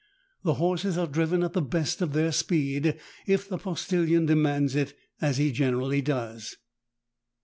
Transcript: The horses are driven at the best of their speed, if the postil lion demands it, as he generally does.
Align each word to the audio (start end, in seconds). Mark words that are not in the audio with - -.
The 0.41 0.55
horses 0.55 0.97
are 0.97 1.05
driven 1.05 1.43
at 1.43 1.53
the 1.53 1.61
best 1.61 2.01
of 2.01 2.13
their 2.13 2.31
speed, 2.31 2.99
if 3.27 3.47
the 3.47 3.59
postil 3.59 4.07
lion 4.09 4.25
demands 4.25 4.73
it, 4.75 4.95
as 5.21 5.37
he 5.37 5.51
generally 5.51 6.01
does. 6.01 6.57